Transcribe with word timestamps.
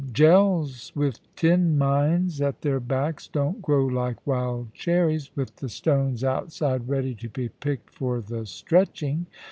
Cells 0.17 0.91
with 0.95 1.19
tin 1.35 1.77
mines 1.77 2.41
at 2.41 2.61
their 2.61 2.79
backs 2.79 3.27
don't 3.27 3.61
grow 3.61 3.85
like 3.85 4.17
wild 4.25 4.73
cherries, 4.73 5.29
with 5.35 5.55
the 5.57 5.69
stones 5.69 6.23
outside 6.23 6.89
ready 6.89 7.13
to 7.13 7.29
be 7.29 7.49
picked 7.49 7.91
for 7.93 8.19
the 8.19 8.47
stretching.' 8.47 9.27